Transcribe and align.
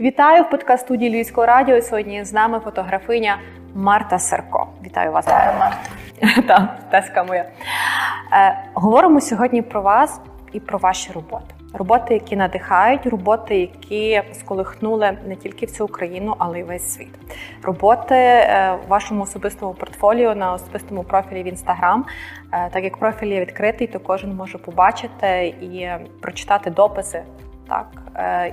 Вітаю 0.00 0.42
в 0.42 0.50
подкаст 0.50 0.84
студії 0.84 1.10
Львівського 1.10 1.46
радіо. 1.46 1.82
Сьогодні 1.82 2.24
з 2.24 2.32
нами 2.32 2.60
фотографиня 2.60 3.38
Марта 3.74 4.18
Серко. 4.18 4.66
Вітаю 4.84 5.12
вас, 5.12 5.26
Вітаю, 5.26 5.58
Марта. 5.58 6.42
Так, 6.48 6.90
теска 6.90 7.24
моя. 7.24 7.44
Е, 8.32 8.64
говоримо 8.74 9.20
сьогодні 9.20 9.62
про 9.62 9.82
вас 9.82 10.20
і 10.52 10.60
про 10.60 10.78
ваші 10.78 11.12
роботи. 11.12 11.54
Роботи, 11.74 12.14
які 12.14 12.36
надихають, 12.36 13.06
роботи, 13.06 13.60
які 13.60 14.22
сколихнули 14.32 15.18
не 15.26 15.36
тільки 15.36 15.66
всю 15.66 15.86
Україну, 15.86 16.34
але 16.38 16.60
й 16.60 16.62
весь 16.62 16.94
світ. 16.94 17.14
Роботи 17.62 18.14
е, 18.14 18.78
в 18.86 18.88
вашому 18.88 19.22
особистому 19.22 19.74
портфоліо 19.74 20.34
на 20.34 20.52
особистому 20.52 21.02
профілі 21.02 21.42
в 21.42 21.46
інстаграм. 21.46 22.04
Е, 22.52 22.70
так 22.72 22.84
як 22.84 22.96
профіль 22.96 23.32
є 23.32 23.40
відкритий, 23.40 23.86
то 23.86 24.00
кожен 24.00 24.36
може 24.36 24.58
побачити 24.58 25.54
і 25.60 25.88
прочитати 26.20 26.70
дописи. 26.70 27.22
Так 27.68 27.86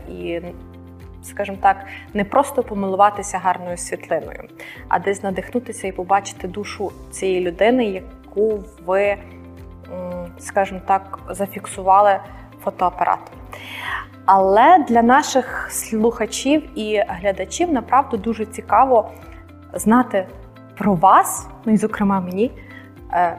і 0.09 0.41
скажімо 1.27 1.57
так, 1.61 1.85
не 2.13 2.23
просто 2.23 2.63
помилуватися 2.63 3.37
гарною 3.37 3.77
світлиною, 3.77 4.43
а 4.87 4.99
десь 4.99 5.23
надихнутися 5.23 5.87
і 5.87 5.91
побачити 5.91 6.47
душу 6.47 6.91
цієї 7.11 7.41
людини, 7.47 7.85
яку 7.85 8.63
ви, 8.85 9.18
скажімо 10.39 10.82
так, 10.87 11.19
зафіксували 11.29 12.19
фотоапаратом. 12.63 13.35
Але 14.25 14.85
для 14.87 15.01
наших 15.01 15.68
слухачів 15.71 16.79
і 16.79 17.04
глядачів 17.07 17.73
направду 17.73 18.18
дуже 18.18 18.46
цікаво 18.46 19.09
знати 19.73 20.27
про 20.77 20.93
вас, 20.93 21.47
ну 21.65 21.73
і 21.73 21.77
зокрема 21.77 22.19
мені, 22.19 22.51
е, 23.13 23.37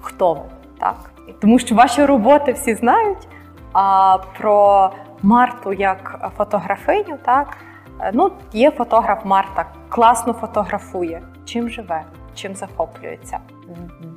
хто 0.00 0.34
ви, 0.34 0.40
так? 0.78 1.10
Тому 1.40 1.58
що 1.58 1.74
ваші 1.74 2.04
роботи 2.04 2.52
всі 2.52 2.74
знають, 2.74 3.28
а 3.72 4.18
про 4.38 4.90
Марту 5.22 5.72
як 5.72 6.32
фотографиню, 6.36 7.18
так 7.24 7.56
е, 8.00 8.10
ну 8.14 8.32
є 8.52 8.70
фотограф 8.70 9.24
Марта, 9.24 9.66
класно 9.88 10.32
фотографує. 10.32 11.22
Чим 11.44 11.70
живе, 11.70 12.04
чим 12.34 12.54
захоплюється, 12.54 13.38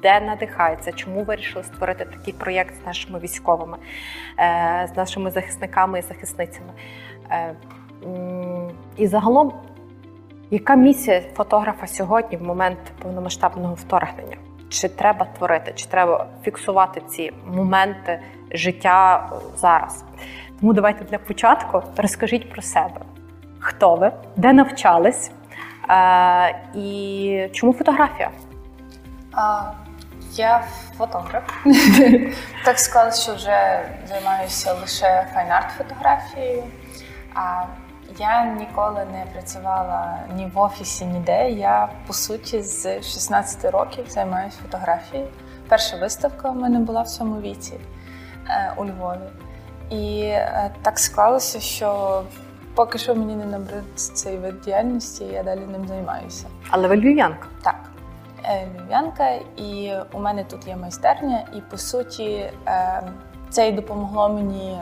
де 0.04 0.20
надихається, 0.20 0.92
чому 0.92 1.24
вирішили 1.24 1.64
створити 1.64 2.06
такий 2.06 2.34
проєкт 2.34 2.76
з 2.84 2.86
нашими 2.86 3.20
військовими, 3.20 3.78
е, 4.40 4.90
з 4.94 4.98
нашими 4.98 5.32
захисниками 5.32 6.00
і 6.00 6.02
захисницями. 6.02 6.74
Е, 7.32 7.56
і 8.98 9.08
загалом, 9.08 9.54
яка 10.52 10.76
місія 10.76 11.22
фотографа 11.22 11.88
сьогодні 11.88 12.38
в 12.38 12.44
момент 12.44 12.78
повномасштабного 13.02 13.74
вторгнення? 13.74 14.38
Чи 14.70 14.90
треба 14.90 15.26
творити, 15.38 15.72
чи 15.76 15.86
треба 15.86 16.28
фіксувати 16.44 17.02
ці 17.10 17.32
моменти 17.48 18.20
життя 18.52 19.30
зараз? 19.56 20.06
Тому 20.60 20.74
давайте 20.74 21.06
для 21.06 21.18
початку 21.18 21.84
розкажіть 21.98 22.52
про 22.52 22.62
себе, 22.62 23.02
хто 23.60 23.96
ви, 23.96 24.12
де 24.36 24.54
навчались 24.54 25.32
е, 25.90 26.56
і 26.76 27.50
чому 27.54 27.74
фотографія? 27.74 28.30
А, 29.34 29.72
Я 30.36 30.64
фотограф. 30.98 31.44
так 32.66 32.80
склалося, 32.80 33.22
що 33.22 33.36
вже 33.36 33.86
займаюся 34.08 34.74
лише 34.74 35.28
файн-арт 35.36 35.70
фотографією. 35.78 36.64
А 37.34 37.64
я 38.20 38.46
ніколи 38.46 39.06
не 39.12 39.26
працювала 39.34 40.18
ні 40.36 40.52
в 40.54 40.60
офісі, 40.60 41.06
ніде. 41.06 41.50
Я 41.52 41.90
по 42.08 42.14
суті 42.14 42.62
з 42.62 43.02
16 43.02 43.72
років 43.72 44.06
займаюся 44.10 44.58
фотографією. 44.62 45.28
Перша 45.68 45.98
виставка 45.98 46.50
у 46.50 46.54
мене 46.56 46.80
була 46.80 47.02
в 47.02 47.08
цьому 47.08 47.42
віці 47.42 47.74
е, 48.50 48.74
у 48.78 48.86
Львові. 48.86 49.30
І 49.90 50.20
е, 50.22 50.72
так 50.82 51.00
склалося, 51.00 51.60
що 51.60 52.22
поки 52.76 52.98
що 52.98 53.16
мені 53.16 53.36
не 53.36 53.46
набрид 53.46 53.84
цей 53.96 54.38
вид 54.38 54.62
діяльності, 54.62 55.24
я 55.26 55.44
далі 55.44 55.60
ним 55.60 55.88
займаюся. 55.88 56.46
Але 56.70 56.88
ви 56.88 56.98
львів'янка? 56.98 57.48
Так, 57.62 57.80
е, 58.44 58.68
львів'янка, 58.68 59.30
і 59.58 59.92
у 60.14 60.20
мене 60.20 60.44
тут 60.44 60.68
є 60.68 60.76
майстерня, 60.76 61.48
і 61.58 61.62
по 61.62 61.78
суті. 61.78 62.52
Е, 62.68 63.02
це 63.50 63.70
й 63.70 63.72
допомогло 63.72 64.30
мені 64.30 64.78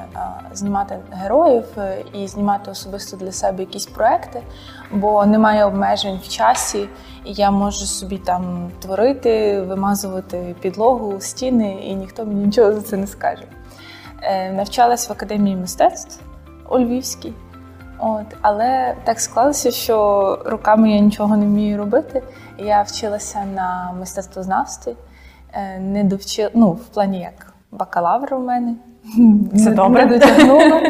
знімати 0.54 1.00
героїв 1.12 1.66
і 2.14 2.28
знімати 2.28 2.72
особисто 2.72 3.18
для 3.18 3.32
себе 3.32 3.60
якісь 3.60 3.86
проекти, 3.86 4.42
бо 4.92 5.26
немає 5.26 5.66
обмежень 5.66 6.20
в 6.24 6.28
часі, 6.28 6.90
і 7.26 7.34
я 7.34 7.52
можу 7.52 7.86
собі 7.86 8.18
там 8.18 8.72
творити, 8.82 9.62
вимазувати 9.62 10.56
підлогу, 10.62 11.16
стіни, 11.20 11.74
і 11.84 11.96
ніхто 11.96 12.26
мені 12.26 12.46
нічого 12.46 12.74
за 12.74 12.82
це 12.82 12.98
не 12.98 13.08
скаже. 13.08 13.44
Е, 14.24 14.52
навчалась 14.52 15.10
в 15.10 15.12
академії 15.12 15.56
мистецтв 15.56 16.22
у 16.70 16.80
Львівській. 16.80 17.34
От, 18.00 18.26
Але 18.42 18.96
так 19.04 19.20
склалося, 19.20 19.72
що 19.72 20.40
руками 20.46 20.92
я 20.92 21.00
нічого 21.00 21.38
не 21.38 21.46
вмію 21.46 21.78
робити. 21.78 22.24
Я 22.58 22.82
вчилася 22.82 23.44
на 23.56 23.96
мистецтвознавстві, 24.00 24.96
е, 25.54 25.80
не 25.80 26.04
довчила, 26.04 26.50
ну, 26.54 26.72
в 26.72 26.86
плані 26.86 27.20
як 27.20 27.54
бакалавр 27.72 28.34
у 28.34 28.40
мене. 28.40 28.76
Це 29.56 29.70
не, 29.70 29.76
добре. 29.76 30.06
Не 30.06 30.18
дотягнула. 30.18 30.82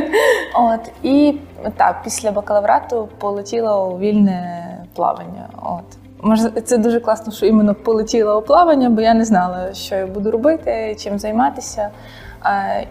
От, 0.55 0.91
І 1.03 1.38
так, 1.77 2.03
після 2.03 2.31
бакалаврату 2.31 3.09
полетіла 3.19 3.85
у 3.85 3.99
вільне 3.99 4.67
плавання. 4.95 5.49
От. 5.61 5.97
Може, 6.22 6.49
це 6.49 6.77
дуже 6.77 6.99
класно, 6.99 7.33
що 7.33 7.45
іменно 7.45 7.75
полетіла 7.75 8.38
у 8.38 8.41
плавання, 8.41 8.89
бо 8.89 9.01
я 9.01 9.13
не 9.13 9.25
знала, 9.25 9.73
що 9.73 9.95
я 9.95 10.07
буду 10.07 10.31
робити, 10.31 10.95
чим 10.99 11.19
займатися. 11.19 11.89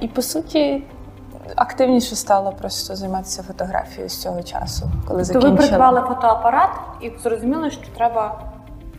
І 0.00 0.08
по 0.08 0.22
суті, 0.22 0.82
активніше 1.56 2.16
стала 2.16 2.50
просто 2.50 2.96
займатися 2.96 3.42
фотографією 3.42 4.08
з 4.08 4.22
цього 4.22 4.42
часу, 4.42 4.90
коли 5.08 5.24
закінчила. 5.24 5.56
То 5.56 5.62
ви 5.62 5.68
придбали 5.68 6.00
фотоапарат 6.00 6.70
і 7.00 7.10
зрозуміли, 7.22 7.70
що 7.70 7.82
треба 7.96 8.40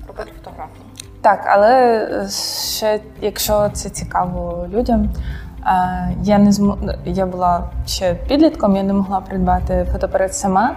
робити 0.08 0.32
фотографії. 0.38 0.86
Так, 1.22 1.44
але 1.46 2.08
ще 2.78 3.00
якщо 3.22 3.70
це 3.74 3.90
цікаво 3.90 4.68
людям, 4.70 5.10
я 6.22 6.38
не 6.38 6.52
зм... 6.52 6.72
я 7.06 7.26
була 7.26 7.70
ще 7.86 8.14
підлітком, 8.14 8.76
я 8.76 8.84
не 8.84 8.94
могла 8.94 9.22
придбати 9.22 9.88
фотоапарат 9.92 10.36
сама. 10.36 10.76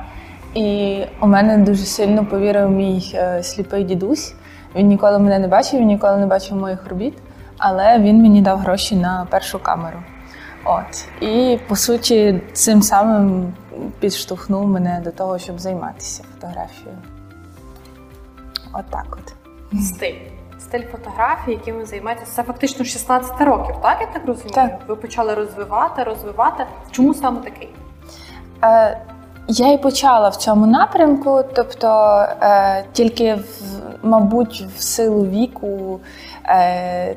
І 0.54 1.00
у 1.22 1.26
мене 1.26 1.58
дуже 1.58 1.84
сильно 1.84 2.26
повірив 2.26 2.70
мій 2.70 3.12
е, 3.14 3.42
сліпий 3.42 3.84
дідусь. 3.84 4.34
Він 4.74 4.86
ніколи 4.86 5.18
мене 5.18 5.38
не 5.38 5.48
бачив, 5.48 5.80
він 5.80 5.86
ніколи 5.86 6.16
не 6.16 6.26
бачив 6.26 6.56
моїх 6.56 6.86
робіт 6.86 7.14
але 7.58 7.98
він 7.98 8.22
мені 8.22 8.42
дав 8.42 8.58
гроші 8.58 8.96
на 8.96 9.26
першу 9.30 9.58
камеру. 9.58 9.98
От. 10.64 11.08
І 11.20 11.58
по 11.68 11.76
суті, 11.76 12.40
цим 12.52 12.82
самим 12.82 13.54
підштовхнув 14.00 14.68
мене 14.68 15.00
до 15.04 15.10
того, 15.10 15.38
щоб 15.38 15.60
займатися 15.60 16.24
фотографією. 16.34 16.98
От 18.72 18.84
так 18.90 19.06
от. 19.10 19.34
Стиль. 19.80 20.14
Стиль 20.58 20.82
фотографії, 20.92 21.56
яким 21.56 21.76
ви 21.76 21.84
займаєтеся, 21.84 22.32
це 22.32 22.42
фактично 22.42 22.84
16 22.84 23.40
років, 23.40 23.74
так? 23.82 23.98
Я 24.00 24.06
так 24.06 24.22
розумію? 24.26 24.54
Так. 24.54 24.80
Ви 24.88 24.96
почали 24.96 25.34
розвивати, 25.34 26.02
розвивати. 26.02 26.64
Чому 26.90 27.14
саме 27.14 27.40
такий? 27.40 27.68
Е, 28.64 29.00
я 29.48 29.72
і 29.72 29.78
почала 29.78 30.28
в 30.28 30.36
цьому 30.36 30.66
напрямку, 30.66 31.44
тобто 31.54 31.88
е, 32.42 32.84
тільки, 32.92 33.34
в, 33.34 33.72
мабуть, 34.02 34.64
в 34.76 34.82
силу 34.82 35.26
віку 35.26 36.00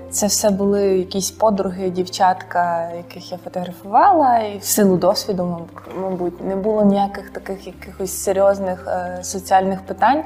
це 0.09 0.27
все 0.27 0.49
були 0.49 0.97
якісь 0.97 1.31
подруги, 1.31 1.89
дівчатка, 1.89 2.91
яких 2.97 3.31
я 3.31 3.37
фотографувала, 3.37 4.37
і 4.37 4.57
в 4.57 4.63
силу 4.63 4.97
досвіду, 4.97 5.67
мабуть, 6.01 6.45
не 6.45 6.55
було 6.55 6.85
ніяких 6.85 7.29
таких 7.29 7.67
якихось 7.67 8.23
серйозних 8.23 8.87
е, 8.87 9.23
соціальних 9.23 9.81
питань 9.81 10.23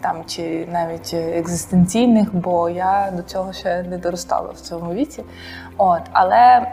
там 0.00 0.24
чи 0.26 0.68
навіть 0.72 1.14
екзистенційних, 1.14 2.34
бо 2.36 2.68
я 2.68 3.12
до 3.16 3.22
цього 3.22 3.52
ще 3.52 3.82
не 3.82 3.98
доростала 3.98 4.50
в 4.50 4.60
цьому 4.60 4.92
віці. 4.92 5.22
От, 5.76 6.02
Але 6.12 6.72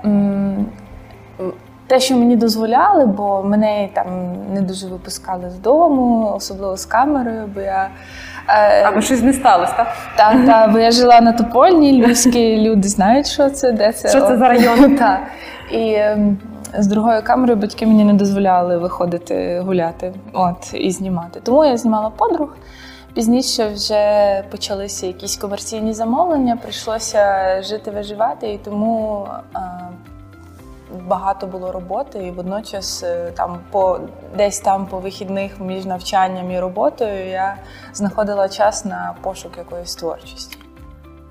те, 1.91 1.99
що 1.99 2.15
мені 2.15 2.35
дозволяли, 2.35 3.05
бо 3.05 3.43
мене 3.43 3.89
там 3.93 4.07
не 4.53 4.61
дуже 4.61 4.87
випускали 4.87 5.49
з 5.49 5.59
дому, 5.59 6.33
особливо 6.35 6.77
з 6.77 6.85
камерою, 6.85 7.49
бо 7.55 7.61
я. 7.61 7.89
Е, 8.47 8.83
Або 8.83 9.01
щось 9.01 9.21
не 9.21 9.33
сталося, 9.33 9.73
так? 9.77 9.87
Так, 10.15 10.45
так, 10.45 10.71
бо 10.71 10.79
я 10.79 10.91
жила 10.91 11.21
на 11.21 11.31
Топольній, 11.31 12.03
львівські 12.03 12.61
люди 12.61 12.87
знають, 12.87 13.27
що 13.27 13.49
це, 13.49 13.71
де 13.71 13.91
це. 13.91 14.09
Що 14.09 14.21
це 14.21 14.37
за 14.37 14.47
район? 14.47 14.95
Так. 14.99 15.19
І 15.71 15.93
ем, 15.93 16.37
з 16.77 16.87
другою 16.87 17.21
камерою 17.23 17.59
батьки 17.59 17.85
мені 17.85 18.03
не 18.03 18.13
дозволяли 18.13 18.77
виходити 18.77 19.59
гуляти 19.59 20.13
от, 20.33 20.73
і 20.73 20.91
знімати. 20.91 21.39
Тому 21.43 21.65
я 21.65 21.77
знімала 21.77 22.09
подруг. 22.09 22.49
Пізніше 23.13 23.69
вже 23.73 24.43
почалися 24.51 25.07
якісь 25.07 25.37
комерційні 25.37 25.93
замовлення, 25.93 26.57
прийшлося 26.61 27.61
жити, 27.61 27.91
виживати, 27.91 28.53
і 28.53 28.57
тому 28.57 29.27
е, 29.55 29.59
багато 31.07 31.47
було 31.47 31.71
роботи, 31.71 32.27
і 32.27 32.31
водночас 32.31 33.03
е, 33.03 33.31
там 33.31 33.59
по 33.71 33.99
десь 34.37 34.59
там 34.59 34.85
по 34.85 34.99
вихідних 34.99 35.59
між 35.59 35.85
навчанням 35.85 36.51
і 36.51 36.59
роботою 36.59 37.27
я 37.27 37.57
знаходила 37.93 38.49
час 38.49 38.85
на 38.85 39.15
пошук 39.21 39.57
якоїсь 39.57 39.95
творчості. 39.95 40.57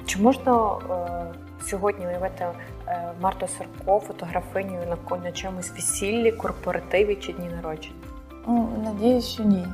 Чи 0.07 0.19
можна 0.19 0.53
е, 0.91 1.25
сьогодні 1.67 2.07
уявити 2.07 2.47
е, 2.89 3.13
Марту 3.21 3.47
Сарко 3.49 4.01
фотографинею 4.07 4.81
на 4.89 5.17
на 5.17 5.33
чомусь 5.33 5.71
весіллі, 5.71 6.33
корпоративі 6.33 7.15
чи 7.15 7.33
дні 7.33 7.51
народження? 7.57 8.00
Ну, 8.47 8.69
Надіюсь, 8.85 9.29
що 9.29 9.43
ні. 9.43 9.67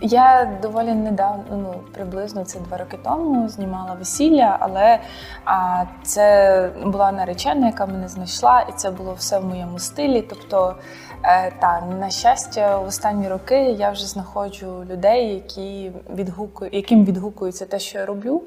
Я 0.00 0.58
доволі 0.62 0.94
недавно, 0.94 1.44
ну 1.50 1.74
приблизно 1.92 2.44
це 2.44 2.60
два 2.60 2.76
роки 2.76 2.98
тому, 3.04 3.48
знімала 3.48 3.94
весілля, 3.94 4.56
але 4.60 4.98
а, 5.44 5.84
це 6.02 6.70
була 6.84 7.12
наречена, 7.12 7.66
яка 7.66 7.86
мене 7.86 8.08
знайшла, 8.08 8.60
і 8.60 8.72
це 8.76 8.90
було 8.90 9.14
все 9.14 9.38
в 9.38 9.44
моєму 9.44 9.78
стилі. 9.78 10.22
Тобто, 10.22 10.74
е, 11.22 11.52
та 11.60 11.80
на 11.80 12.10
щастя, 12.10 12.78
в 12.78 12.86
останні 12.86 13.28
роки 13.28 13.62
я 13.62 13.90
вже 13.90 14.06
знаходжу 14.06 14.84
людей, 14.90 15.34
які 15.34 15.92
відгукують, 16.14 16.74
яким 16.74 17.04
відгукується 17.04 17.66
те, 17.66 17.78
що 17.78 17.98
я 17.98 18.06
роблю. 18.06 18.42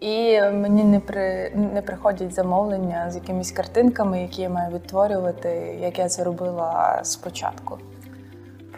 І 0.00 0.40
мені 0.40 0.84
не 0.84 1.00
при 1.00 1.52
не 1.74 1.82
приходять 1.82 2.34
замовлення 2.34 3.10
з 3.10 3.14
якимись 3.14 3.52
картинками, 3.52 4.22
які 4.22 4.42
я 4.42 4.50
маю 4.50 4.74
відтворювати, 4.74 5.78
як 5.80 5.98
я 5.98 6.08
це 6.08 6.24
робила 6.24 7.00
спочатку. 7.02 7.78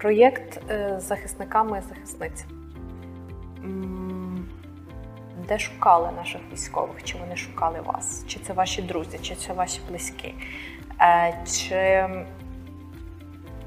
Проєкт 0.00 0.61
е, 0.71 0.97
з 1.00 1.03
захисниками 1.03 1.79
і 1.79 1.89
захисницями. 1.89 2.53
Де 5.49 5.59
шукали 5.59 6.09
наших 6.17 6.41
військових? 6.53 7.05
Чи 7.05 7.19
вони 7.19 7.37
шукали 7.37 7.81
вас? 7.81 8.25
Чи 8.27 8.41
це 8.41 8.53
ваші 8.53 8.83
друзі, 8.83 9.19
чи 9.23 9.35
це 9.35 9.53
ваші 9.53 9.81
близькі? 9.89 10.35
Е, 11.00 11.35
Чи, 11.47 12.09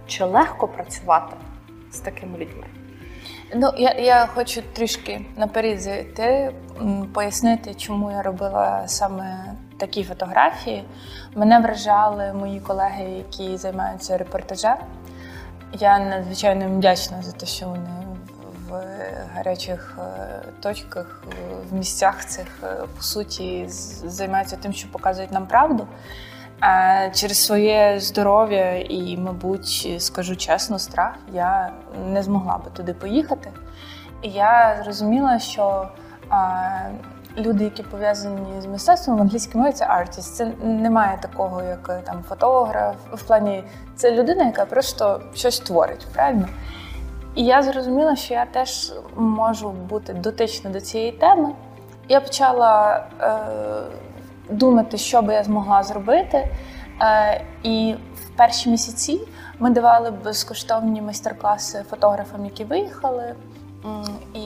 чи 0.07 0.25
легко 0.25 0.67
працювати 0.67 1.35
з 1.91 1.99
такими 1.99 2.37
людьми? 2.37 2.65
Ну, 3.55 3.71
я, 3.77 3.91
я 3.91 4.25
хочу 4.25 4.61
трішки 4.73 5.21
наперед 5.37 5.81
зайти, 5.81 6.51
пояснити, 7.13 7.73
чому 7.73 8.11
я 8.11 8.21
робила 8.21 8.87
саме 8.87 9.55
такі 9.77 10.03
фотографії. 10.03 10.83
Мене 11.35 11.59
вражали 11.59 12.33
мої 12.33 12.59
колеги, 12.59 13.03
які 13.03 13.57
займаються 13.57 14.17
репортажем. 14.17 14.77
Я 15.73 15.99
надзвичайно 15.99 16.69
вдячна 16.77 17.21
за 17.21 17.31
те, 17.31 17.45
що 17.45 17.67
вони 17.67 17.89
в- 18.69 18.83
гарячих 19.35 19.97
е, 19.99 20.41
точках, 20.61 21.23
е, 21.29 21.35
в 21.69 21.73
місцях 21.73 22.25
цих 22.25 22.47
е, 22.63 22.67
по 22.97 23.01
суті 23.01 23.65
займаються 24.05 24.55
тим, 24.55 24.73
що 24.73 24.91
показують 24.91 25.31
нам 25.31 25.47
правду. 25.47 25.87
А 26.59 27.09
через 27.13 27.45
своє 27.45 27.99
здоров'я 27.99 28.79
і, 28.79 29.17
мабуть, 29.17 29.95
скажу 29.99 30.35
чесно, 30.35 30.79
страх 30.79 31.15
я 31.33 31.71
не 32.07 32.23
змогла 32.23 32.57
би 32.57 32.71
туди 32.73 32.93
поїхати. 32.93 33.51
І 34.21 34.29
я 34.29 34.79
зрозуміла, 34.83 35.39
що 35.39 35.89
люди, 37.37 37.63
які 37.63 37.83
пов'язані 37.83 38.61
з 38.61 38.65
мистецтвом 38.65 39.17
в 39.17 39.21
англійській 39.21 39.57
мові, 39.57 39.71
це 39.71 39.85
artist. 39.85 40.21
Це 40.21 40.51
немає 40.63 41.17
такого, 41.21 41.63
як 41.63 41.89
е, 41.89 42.01
там 42.05 42.23
фотограф. 42.29 42.95
В 43.13 43.23
плані 43.23 43.63
це 43.95 44.11
людина, 44.11 44.45
яка 44.45 44.65
просто 44.65 45.21
щось 45.33 45.59
творить, 45.59 46.07
правильно? 46.13 46.47
І 47.35 47.45
я 47.45 47.63
зрозуміла, 47.63 48.15
що 48.15 48.33
я 48.33 48.45
теж 48.45 48.93
можу 49.15 49.69
бути 49.69 50.13
дотична 50.13 50.69
до 50.69 50.81
цієї 50.81 51.11
теми. 51.11 51.49
Я 52.09 52.21
почала 52.21 53.05
е, 53.21 53.37
думати, 54.49 54.97
що 54.97 55.21
би 55.21 55.33
я 55.33 55.43
змогла 55.43 55.83
зробити. 55.83 56.49
Е, 57.01 57.41
і 57.63 57.95
в 58.15 58.37
перші 58.37 58.69
місяці 58.69 59.21
ми 59.59 59.69
давали 59.69 60.11
безкоштовні 60.11 61.01
майстер-класи 61.01 61.83
фотографам, 61.89 62.45
які 62.45 62.63
виїхали. 62.63 63.35
І 64.33 64.44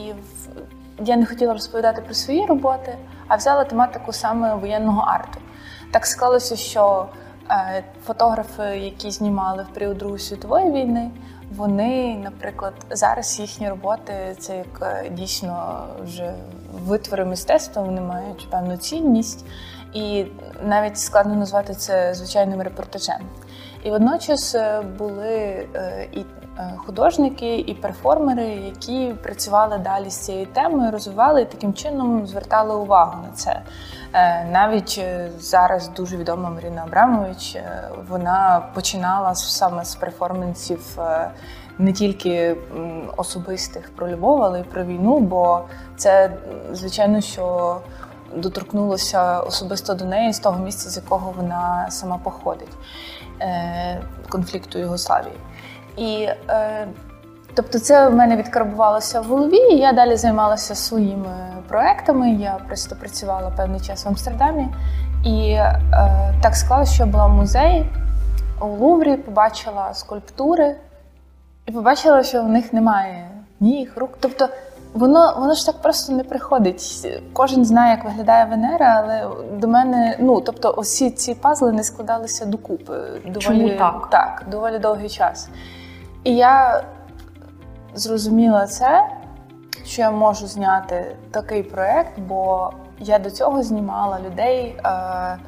я 1.04 1.16
не 1.16 1.26
хотіла 1.26 1.52
розповідати 1.52 2.02
про 2.02 2.14
свої 2.14 2.46
роботи, 2.46 2.96
а 3.28 3.36
взяла 3.36 3.64
тематику 3.64 4.12
саме 4.12 4.54
воєнного 4.54 5.00
арту. 5.00 5.40
Так 5.92 6.06
склалося, 6.06 6.56
що 6.56 7.06
е, 7.50 7.84
фотографи, 8.04 8.62
які 8.62 9.10
знімали 9.10 9.62
в 9.62 9.74
період 9.74 9.98
Другої 9.98 10.20
світової 10.20 10.70
війни, 10.70 11.10
вони, 11.56 12.20
наприклад, 12.24 12.72
зараз 12.90 13.40
їхні 13.40 13.68
роботи 13.68 14.12
це 14.38 14.56
як 14.56 14.82
е, 14.82 15.10
дійсно 15.10 15.84
вже 16.04 16.34
витвори 16.72 17.24
мистецтва, 17.24 17.82
вони 17.82 18.00
мають 18.00 18.50
певну 18.50 18.76
цінність, 18.76 19.44
і 19.94 20.24
навіть 20.62 20.98
складно 20.98 21.34
назвати 21.34 21.74
це 21.74 22.14
звичайним 22.14 22.62
репортажем. 22.62 23.20
І 23.84 23.90
водночас 23.90 24.54
е, 24.54 24.82
були 24.98 25.66
і 26.12 26.24
художники, 26.76 27.58
і 27.58 27.74
перформери, 27.74 28.46
які 28.46 29.14
працювали 29.22 29.78
далі 29.78 30.10
з 30.10 30.16
цією 30.18 30.46
темою, 30.46 30.90
розвивали 30.90 31.42
і 31.42 31.44
таким 31.44 31.74
чином 31.74 32.26
звертали 32.26 32.74
увагу 32.74 33.18
на 33.26 33.32
це. 33.34 33.60
Е, 34.12 34.44
Навіть 34.44 34.96
е, 35.02 35.30
зараз 35.38 35.88
дуже 35.88 36.16
відома 36.16 36.50
Маріна 36.50 36.82
Абрамович. 36.82 37.56
е, 37.56 37.88
Вона 38.08 38.62
починала 38.74 39.34
саме 39.34 39.84
з 39.84 39.94
перформансів 39.94 40.98
е, 41.00 41.30
не 41.78 41.92
тільки 41.92 42.56
особистих 43.16 43.90
про 43.96 44.08
любов, 44.08 44.42
але 44.42 44.60
й 44.60 44.64
про 44.64 44.84
війну, 44.84 45.18
бо 45.20 45.60
це 45.96 46.30
звичайно, 46.72 47.20
що 47.20 47.76
доторкнулося 48.36 49.40
особисто 49.40 49.94
до 49.94 50.04
неї 50.04 50.32
з 50.32 50.38
того 50.38 50.58
місця, 50.64 50.90
з 50.90 50.96
якого 50.96 51.32
вона 51.36 51.86
сама 51.90 52.18
походить 52.18 52.72
е, 53.40 54.02
конфлікту 54.28 54.78
Югославії. 54.78 55.34
І 56.00 56.28
е, 56.48 56.88
тобто 57.54 57.78
це 57.78 58.08
в 58.08 58.14
мене 58.14 58.36
відкарбувалося 58.36 59.20
в 59.20 59.24
голові, 59.24 59.56
і 59.56 59.76
я 59.76 59.92
далі 59.92 60.16
займалася 60.16 60.74
своїми 60.74 61.62
проектами. 61.68 62.30
Я 62.30 62.58
просто 62.66 62.96
працювала 62.96 63.52
певний 63.56 63.80
час 63.80 64.04
в 64.04 64.08
Амстердамі. 64.08 64.68
І 65.24 65.50
е, 65.50 65.80
так 66.42 66.56
склалося, 66.56 66.92
що 66.92 67.04
я 67.04 67.10
була 67.10 67.26
в 67.26 67.30
музеї 67.30 67.86
у 68.60 68.66
Луврі, 68.66 69.16
побачила 69.16 69.94
скульптури 69.94 70.76
і 71.66 71.72
побачила, 71.72 72.22
що 72.22 72.42
в 72.42 72.48
них 72.48 72.72
немає 72.72 73.30
ніг, 73.60 73.92
рук. 73.96 74.10
Тобто 74.20 74.48
воно, 74.94 75.34
воно 75.38 75.54
ж 75.54 75.66
так 75.66 75.82
просто 75.82 76.12
не 76.12 76.24
приходить. 76.24 77.08
Кожен 77.32 77.64
знає, 77.64 77.90
як 77.90 78.04
виглядає 78.04 78.44
Венера, 78.44 79.02
але 79.04 79.28
до 79.58 79.68
мене, 79.68 80.16
ну 80.20 80.40
тобто, 80.40 80.70
усі 80.70 81.10
ці 81.10 81.34
пазли 81.34 81.72
не 81.72 81.84
складалися 81.84 82.44
докупи. 82.44 82.94
Доволі, 83.24 83.40
Чому 83.40 83.68
так? 83.68 84.10
Так, 84.10 84.42
доволі 84.50 84.78
довгий 84.78 85.08
час. 85.08 85.48
І 86.24 86.36
я 86.36 86.84
зрозуміла 87.94 88.66
це, 88.66 89.06
що 89.84 90.02
я 90.02 90.10
можу 90.10 90.46
зняти 90.46 91.16
такий 91.30 91.62
проект, 91.62 92.18
бо 92.18 92.72
я 92.98 93.18
до 93.18 93.30
цього 93.30 93.62
знімала 93.62 94.20
людей, 94.20 94.76
е, 94.84 95.38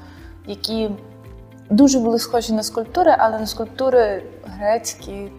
які 0.46 0.90
дуже 1.70 1.98
були 1.98 2.19
схожі 2.19 2.52
на 2.52 2.62
скульптури, 2.62 3.14
але 3.19 3.38
на 3.38 3.46
скульптури 3.46 4.22
грецькі, 4.46 5.32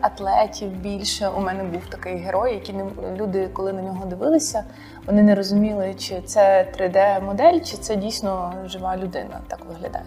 атлетів 0.00 0.68
більше. 0.68 1.28
У 1.28 1.40
мене 1.40 1.64
був 1.64 1.82
такий 1.88 2.16
герой, 2.16 2.54
який 2.54 2.74
не 2.74 2.84
люди, 3.16 3.48
коли 3.52 3.72
на 3.72 3.82
нього 3.82 4.06
дивилися, 4.06 4.64
вони 5.06 5.22
не 5.22 5.34
розуміли, 5.34 5.94
чи 5.98 6.20
це 6.20 6.72
3D-модель, 6.78 7.60
чи 7.60 7.76
це 7.76 7.96
дійсно 7.96 8.54
жива 8.66 8.96
людина 8.96 9.40
так 9.48 9.58
виглядає. 9.68 10.04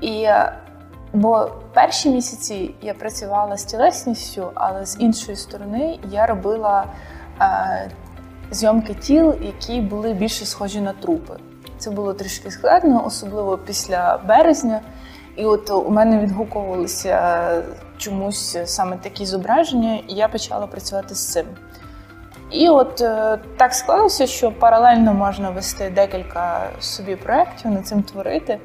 І 0.00 0.22
е, 0.22 0.52
бо 1.12 1.50
перші 1.74 2.10
місяці 2.10 2.74
я 2.82 2.94
працювала 2.94 3.56
з 3.56 3.64
тілесністю, 3.64 4.50
але 4.54 4.86
з 4.86 5.00
іншої 5.00 5.36
сторони 5.36 5.98
я 6.10 6.26
робила 6.26 6.84
е, 7.40 7.90
зйомки 8.50 8.94
тіл, 8.94 9.34
які 9.40 9.80
були 9.80 10.12
більше 10.12 10.46
схожі 10.46 10.80
на 10.80 10.92
трупи. 10.92 11.36
Це 11.78 11.90
було 11.90 12.14
трішки 12.14 12.50
складно, 12.50 13.06
особливо 13.06 13.58
після 13.58 14.20
березня. 14.28 14.80
І 15.36 15.44
от 15.44 15.70
у 15.70 15.90
мене 15.90 16.18
відгукувалися 16.18 17.48
чомусь 17.98 18.58
саме 18.64 18.96
такі 18.96 19.26
зображення, 19.26 19.94
і 20.08 20.14
я 20.14 20.28
почала 20.28 20.66
працювати 20.66 21.14
з 21.14 21.32
цим. 21.32 21.46
І 22.50 22.68
от 22.68 23.00
е, 23.00 23.38
так 23.56 23.74
склалося, 23.74 24.26
що 24.26 24.52
паралельно 24.52 25.14
можна 25.14 25.50
вести 25.50 25.90
декілька 25.90 26.70
собі 26.80 27.16
проєктів, 27.16 27.70
над 27.70 27.86
цим 27.86 28.02
творити. 28.02 28.58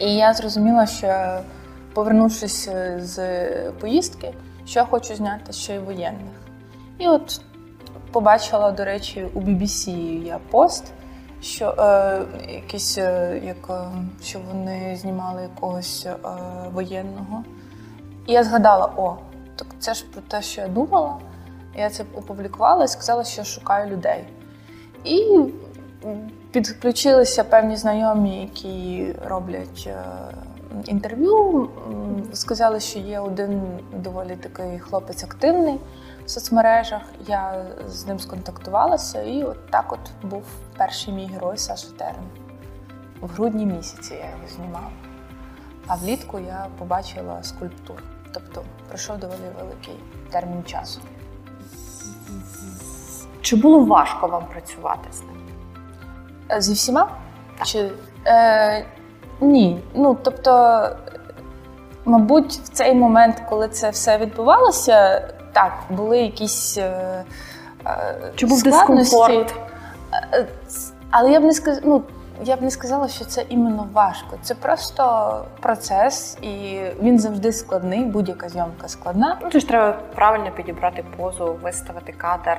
І 0.00 0.14
я 0.14 0.34
зрозуміла, 0.34 0.86
що 0.86 1.40
повернувшись 1.94 2.68
з 2.98 3.38
поїздки, 3.70 4.34
що 4.66 4.80
я 4.80 4.86
хочу 4.86 5.14
зняти 5.14 5.52
ще 5.52 5.74
й 5.74 5.78
воєнних. 5.78 6.34
І 6.98 7.08
от 7.08 7.40
побачила, 8.12 8.70
до 8.70 8.84
речі, 8.84 9.26
у 9.34 9.40
BBC 9.40 9.90
я 10.24 10.38
пост, 10.50 10.92
що 11.42 11.74
е, 11.78 12.22
якийсь, 12.54 12.98
е, 12.98 13.40
як, 13.44 13.70
е, 13.70 13.90
що 14.22 14.38
вони 14.48 14.96
знімали 14.96 15.42
якогось 15.42 16.06
е, 16.06 16.14
воєнного. 16.72 17.44
І 18.26 18.32
я 18.32 18.44
згадала: 18.44 18.92
о, 18.96 19.16
так 19.56 19.66
це 19.78 19.94
ж 19.94 20.04
про 20.12 20.22
те, 20.22 20.42
що 20.42 20.60
я 20.60 20.68
думала. 20.68 21.16
Я 21.76 21.90
це 21.90 22.04
опублікувала 22.14 22.84
і 22.84 22.88
сказала, 22.88 23.24
що 23.24 23.44
шукаю 23.44 23.90
людей. 23.90 24.24
І 25.04 25.38
підключилися 26.54 27.44
певні 27.44 27.76
знайомі, 27.76 28.40
які 28.40 29.14
роблять 29.26 29.84
е, 29.86 30.02
інтерв'ю. 30.84 31.68
Сказали, 32.32 32.80
що 32.80 32.98
є 32.98 33.20
один 33.20 33.62
доволі 33.92 34.36
такий 34.36 34.78
хлопець 34.78 35.24
активний 35.24 35.80
в 36.26 36.30
соцмережах. 36.30 37.02
Я 37.26 37.64
з 37.88 38.06
ним 38.06 38.18
сконтактувалася, 38.18 39.22
і 39.22 39.44
от 39.44 39.70
так 39.70 39.92
от 39.92 40.30
був 40.30 40.42
перший 40.76 41.14
мій 41.14 41.26
герой 41.26 41.58
Саша 41.58 41.88
Терен. 41.98 42.24
в 43.20 43.28
грудні 43.28 43.66
місяці 43.66 44.14
я 44.14 44.30
його 44.30 44.48
знімала. 44.56 44.90
А 45.86 45.94
влітку 45.94 46.38
я 46.38 46.66
побачила 46.78 47.42
скульптуру. 47.42 48.00
Тобто 48.32 48.62
пройшов 48.88 49.18
доволі 49.18 49.38
великий 49.58 49.94
термін 50.30 50.64
часу. 50.64 51.00
Чи 53.40 53.56
було 53.56 53.84
важко 53.84 54.26
вам 54.26 54.46
працювати 54.46 55.08
з 55.12 55.20
ним? 55.20 55.43
Е, 56.54 56.60
Зі 56.60 56.72
всіма? 56.72 57.08
Чи, 57.64 57.90
е, 58.26 58.84
ні. 59.40 59.82
Ну, 59.94 60.16
тобто, 60.22 60.88
мабуть, 62.04 62.52
в 62.52 62.68
цей 62.68 62.94
момент, 62.94 63.42
коли 63.48 63.68
це 63.68 63.90
все 63.90 64.18
відбувалося, 64.18 65.28
так, 65.52 65.72
були 65.90 66.18
якісь. 66.18 66.78
Е, 66.78 67.24
е, 67.86 68.32
Чи 68.36 68.46
був 68.46 68.58
складності. 68.58 69.16
дискомфорт? 69.16 69.54
Е, 70.32 70.46
Але 71.10 71.30
я 71.30 71.40
б 71.40 71.44
не 71.44 71.52
сказ... 71.52 71.80
ну, 71.84 72.02
я 72.44 72.56
б 72.56 72.62
не 72.62 72.70
сказала, 72.70 73.08
що 73.08 73.24
це 73.24 73.44
іменно 73.48 73.88
важко. 73.92 74.36
Це 74.42 74.54
просто 74.54 75.44
процес, 75.60 76.38
і 76.42 76.80
він 77.02 77.18
завжди 77.18 77.52
складний, 77.52 78.04
будь-яка 78.04 78.48
зйомка 78.48 78.88
складна. 78.88 79.38
Ну, 79.42 79.60
ж 79.60 79.68
треба 79.68 79.98
правильно 80.14 80.50
підібрати 80.50 81.04
позу, 81.16 81.56
виставити 81.62 82.12
кадр, 82.12 82.56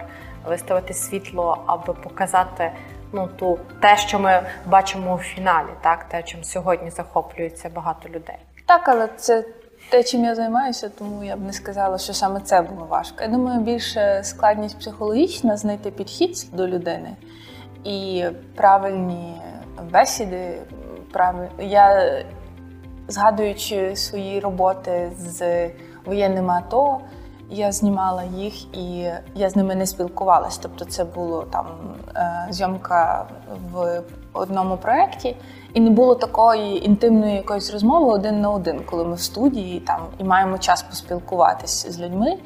виставити 0.47 0.93
світло, 0.93 1.63
аби 1.65 1.93
показати 1.93 2.71
ну, 3.15 3.29
ту, 3.39 3.59
те, 3.81 3.97
що 3.97 4.19
ми 4.19 4.41
бачимо 4.65 5.13
у 5.13 5.17
фіналі, 5.17 5.69
так? 5.81 6.03
те, 6.03 6.23
чим 6.23 6.43
сьогодні 6.43 6.89
захоплюється 6.89 7.69
багато 7.69 8.09
людей. 8.09 8.37
Так, 8.65 8.87
але 8.87 9.07
це 9.17 9.43
те, 9.89 10.03
чим 10.03 10.23
я 10.23 10.35
займаюся, 10.35 10.89
тому 10.89 11.23
я 11.23 11.35
б 11.35 11.41
не 11.41 11.53
сказала, 11.53 11.97
що 11.97 12.13
саме 12.13 12.39
це 12.39 12.61
було 12.61 12.85
важко. 12.85 13.17
Я 13.21 13.27
думаю, 13.27 13.59
більше 13.59 14.21
складність 14.23 14.79
психологічна 14.79 15.57
знайти 15.57 15.91
підхід 15.91 16.47
до 16.53 16.67
людини 16.67 17.15
і 17.83 18.25
правильні 18.55 19.41
бесіди. 19.91 20.57
Правиль... 21.11 21.47
Я, 21.59 22.15
згадуючи 23.07 23.95
свої 23.95 24.39
роботи 24.39 25.11
з 25.17 25.69
воєнними 26.05 26.53
АТО, 26.53 26.99
я 27.49 27.71
знімала 27.71 28.23
їх 28.23 28.77
і 28.77 29.11
я 29.35 29.49
з 29.49 29.55
ними 29.55 29.75
не 29.75 29.85
спілкувалась. 29.85 30.57
Тобто, 30.57 30.85
це 30.85 31.03
було 31.03 31.41
там 31.41 31.65
е, 32.15 32.47
зйомка 32.49 33.25
в 33.71 34.01
одному 34.33 34.77
проєкті, 34.77 35.37
і 35.73 35.79
не 35.79 35.89
було 35.89 36.15
такої 36.15 36.85
інтимної 36.85 37.35
якоїсь 37.35 37.71
розмови 37.71 38.05
один 38.05 38.41
на 38.41 38.49
один, 38.49 38.81
коли 38.85 39.05
ми 39.05 39.15
в 39.15 39.19
студії 39.19 39.79
там 39.79 40.01
і 40.17 40.23
маємо 40.23 40.57
час 40.57 40.83
поспілкуватись 40.83 41.87
з 41.89 41.99
людьми. 41.99 42.37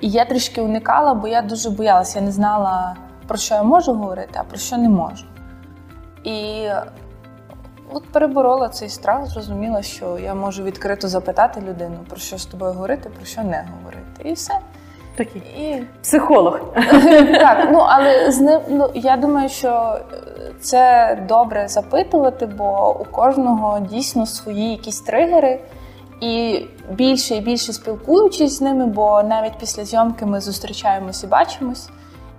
І 0.00 0.10
я 0.10 0.24
трішки 0.24 0.60
уникала, 0.60 1.14
бо 1.14 1.28
я 1.28 1.42
дуже 1.42 1.70
боялася, 1.70 2.18
я 2.18 2.24
не 2.24 2.32
знала, 2.32 2.96
про 3.26 3.36
що 3.38 3.54
я 3.54 3.62
можу 3.62 3.94
говорити, 3.94 4.32
а 4.34 4.42
про 4.42 4.58
що 4.58 4.76
не 4.76 4.88
можу. 4.88 5.24
І 6.24 6.68
от 7.92 8.04
переборола 8.12 8.68
цей 8.68 8.88
страх, 8.88 9.26
зрозуміла, 9.26 9.82
що 9.82 10.18
я 10.18 10.34
можу 10.34 10.62
відкрито 10.62 11.08
запитати 11.08 11.60
людину, 11.68 11.96
про 12.08 12.16
що 12.16 12.38
з 12.38 12.46
тобою 12.46 12.72
говорити, 12.72 13.08
про 13.08 13.24
що 13.24 13.42
не 13.42 13.68
говорити. 13.76 13.85
І 14.24 14.32
все. 14.32 14.54
Такий 15.16 15.42
І 15.58 15.84
психолог. 16.02 16.60
так, 17.40 17.68
ну 17.72 17.78
але 17.78 18.30
з 18.30 18.40
ним 18.40 18.60
ну 18.68 18.90
я 18.94 19.16
думаю, 19.16 19.48
що 19.48 19.68
е, 19.68 20.52
це 20.60 21.18
добре 21.28 21.68
запитувати, 21.68 22.46
бо 22.46 22.96
у 23.00 23.04
кожного 23.04 23.80
дійсно 23.80 24.26
свої 24.26 24.70
якісь 24.70 25.00
тригери. 25.00 25.60
І 26.20 26.64
більше 26.90 27.34
і 27.34 27.40
більше 27.40 27.72
спілкуючись 27.72 28.58
з 28.58 28.60
ними, 28.60 28.86
бо 28.86 29.22
навіть 29.22 29.58
після 29.58 29.84
зйомки 29.84 30.26
ми 30.26 30.40
зустрічаємось 30.40 31.24
і 31.24 31.26
бачимось. 31.26 31.88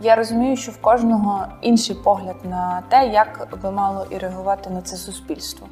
Я 0.01 0.15
розумію, 0.15 0.57
що 0.57 0.72
в 0.72 0.81
кожного 0.81 1.46
інший 1.62 1.96
погляд 1.96 2.36
на 2.43 2.84
те, 2.89 3.07
як 3.07 3.60
би 3.63 3.72
мало 3.72 4.05
і 4.10 4.17
реагувати 4.17 4.69
на 4.69 4.81
це 4.81 4.96
суспільство. 4.96 5.67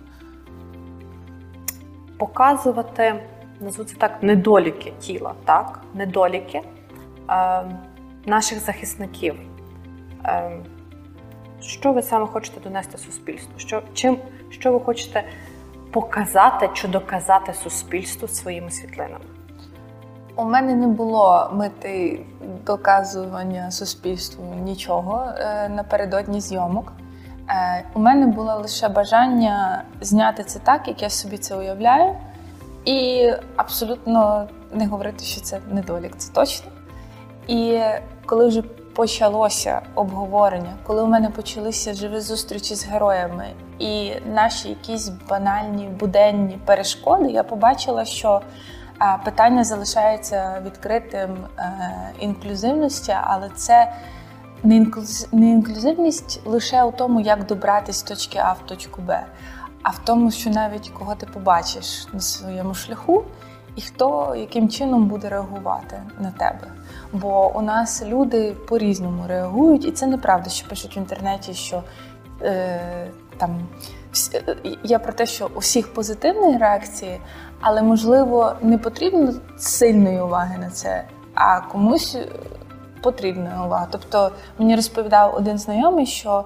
Показувати, 2.17 3.23
назву 3.59 3.83
це 3.83 3.95
так, 3.95 4.23
недоліки 4.23 4.93
тіла, 4.99 5.33
так? 5.45 5.81
недоліки 5.93 6.61
е, 7.29 7.63
наших 8.25 8.59
захисників. 8.59 9.35
Е, 10.25 10.51
що 11.61 11.93
ви 11.93 12.01
саме 12.01 12.27
хочете 12.27 12.59
донести 12.59 12.97
суспільству? 12.97 13.53
Що, 13.57 13.81
чим, 13.93 14.17
що 14.49 14.71
ви 14.71 14.79
хочете 14.79 15.23
показати 15.91 16.69
чи 16.73 16.87
доказати 16.87 17.53
суспільству 17.53 18.27
своїми 18.27 18.71
світлинами? 18.71 19.25
У 20.35 20.43
мене 20.43 20.75
не 20.75 20.87
було 20.87 21.49
мети 21.53 22.25
доказування 22.65 23.71
суспільству 23.71 24.43
нічого 24.63 25.25
е, 25.37 25.69
напередодні 25.69 26.41
зйомок. 26.41 26.93
Е, 27.49 27.83
У 27.93 27.99
мене 27.99 28.27
було 28.27 28.55
лише 28.55 28.89
бажання 28.89 29.83
зняти 30.01 30.43
це 30.43 30.59
так, 30.59 30.87
як 30.87 31.01
я 31.01 31.09
собі 31.09 31.37
це 31.37 31.55
уявляю, 31.55 32.15
і 32.85 33.29
абсолютно 33.55 34.47
не 34.71 34.87
говорити, 34.87 35.23
що 35.23 35.41
це 35.41 35.59
недолік, 35.71 36.15
це 36.17 36.33
точно. 36.33 36.71
І 37.47 37.79
коли 38.25 38.47
вже 38.47 38.61
почалося 38.95 39.81
обговорення, 39.95 40.73
коли 40.83 41.03
у 41.03 41.07
мене 41.07 41.29
почалися 41.29 41.93
живі 41.93 42.19
зустрічі 42.19 42.75
з 42.75 42.85
героями 42.85 43.47
і 43.79 44.11
наші 44.33 44.69
якісь 44.69 45.09
банальні 45.29 45.87
буденні 45.87 46.59
перешкоди, 46.65 47.29
я 47.31 47.43
побачила, 47.43 48.05
що 48.05 48.41
питання 49.25 49.63
залишається 49.63 50.61
відкритим 50.65 51.37
е, 51.57 51.71
інклюзивності, 52.19 53.15
але 53.23 53.49
це 53.55 53.93
не, 54.63 54.75
інклюз... 54.75 55.27
не 55.31 55.49
інклюзивність 55.49 56.41
лише 56.45 56.83
у 56.83 56.91
тому, 56.91 57.21
як 57.21 57.45
добратися 57.45 57.99
з 57.99 58.03
точки 58.03 58.39
А 58.43 58.51
в 58.51 58.59
точку 58.65 59.01
Б, 59.01 59.19
а 59.85 59.89
в 59.89 59.99
тому, 60.03 60.31
що 60.31 60.49
навіть 60.49 60.89
кого 60.89 61.15
ти 61.15 61.25
побачиш 61.25 62.07
на 62.13 62.19
своєму 62.19 62.73
шляху, 62.73 63.23
і 63.75 63.81
хто 63.81 64.35
яким 64.35 64.69
чином 64.69 65.05
буде 65.05 65.29
реагувати 65.29 66.01
на 66.19 66.31
тебе. 66.31 66.67
Бо 67.13 67.57
у 67.57 67.61
нас 67.61 68.03
люди 68.05 68.55
по-різному 68.69 69.23
реагують, 69.27 69.85
і 69.85 69.91
це 69.91 70.07
неправда, 70.07 70.49
що 70.49 70.67
пишуть 70.67 70.97
в 70.97 70.99
інтернеті, 70.99 71.53
що 71.53 71.83
е, 72.41 73.07
там 73.37 73.67
всі- 74.11 74.37
е, 74.37 74.57
я 74.83 74.99
про 74.99 75.13
те, 75.13 75.25
що 75.25 75.49
у 75.55 75.59
всіх 75.59 75.93
позитивні 75.93 76.57
реакції, 76.57 77.19
але 77.61 77.81
можливо 77.81 78.53
не 78.61 78.77
потрібно 78.77 79.33
сильної 79.57 80.21
уваги 80.21 80.57
на 80.57 80.69
це, 80.69 81.03
а 81.33 81.61
комусь 81.61 82.15
е, 82.15 82.27
потрібна 83.01 83.65
увага. 83.65 83.87
Тобто 83.91 84.31
мені 84.59 84.75
розповідав 84.75 85.35
один 85.35 85.57
знайомий, 85.57 86.05
що 86.05 86.45